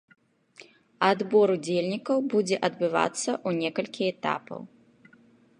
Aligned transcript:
Адбор 1.09 1.47
удзельнікаў 1.57 2.17
будзе 2.35 2.57
адбывацца 2.71 3.31
ў 3.47 3.49
некалькі 3.67 4.03
этапаў. 4.15 4.59